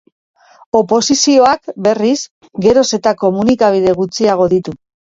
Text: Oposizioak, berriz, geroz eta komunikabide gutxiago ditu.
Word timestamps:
Oposizioak, 0.79 1.71
berriz, 1.89 2.17
geroz 2.69 2.87
eta 3.01 3.17
komunikabide 3.27 3.99
gutxiago 4.03 4.55
ditu. 4.59 4.81